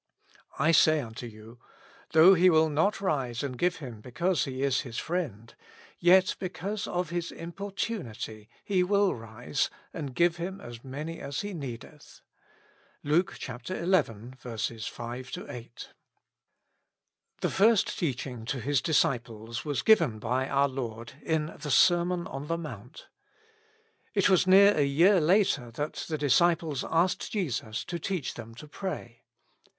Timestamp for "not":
2.69-3.01